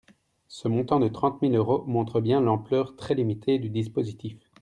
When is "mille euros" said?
1.43-1.83